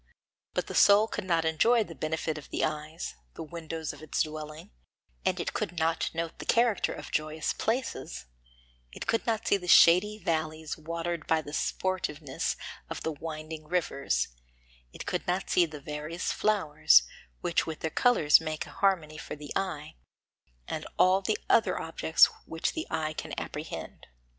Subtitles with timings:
[0.55, 4.23] But the soul could not enjoy the benefit of the eyes, the windows of its
[4.23, 4.71] dwelling,
[5.23, 8.25] and it could not note the character of joyous places;
[8.91, 12.55] it could not see the shady valleys watered by the sportiveness
[12.89, 14.29] of the winding rivers;
[14.91, 17.03] it could not see the various flowers,
[17.41, 19.97] which with their colours make a harmony for the eye,
[20.67, 24.07] and all the other objects which the eye can apprehend.